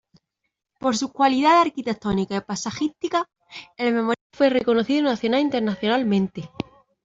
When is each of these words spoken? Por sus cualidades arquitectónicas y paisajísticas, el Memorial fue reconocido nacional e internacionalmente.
Por 0.79 0.97
sus 0.97 1.11
cualidades 1.11 1.67
arquitectónicas 1.67 2.39
y 2.39 2.43
paisajísticas, 2.43 3.25
el 3.77 3.93
Memorial 3.93 4.15
fue 4.33 4.49
reconocido 4.49 5.03
nacional 5.03 5.41
e 5.41 5.43
internacionalmente. 5.43 6.49